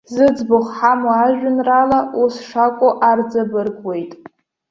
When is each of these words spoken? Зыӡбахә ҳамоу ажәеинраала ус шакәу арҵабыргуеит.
Зыӡбахә 0.13 0.71
ҳамоу 0.77 1.13
ажәеинраала 1.25 1.99
ус 2.23 2.35
шакәу 2.47 2.91
арҵабыргуеит. 3.09 4.11